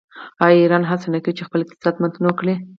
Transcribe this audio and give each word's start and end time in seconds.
آیا 0.45 0.57
ایران 0.61 0.83
هڅه 0.91 1.07
نه 1.13 1.19
کوي 1.23 1.33
چې 1.37 1.43
خپل 1.47 1.59
اقتصاد 1.61 1.95
متنوع 2.03 2.33
کړي؟ 2.39 2.55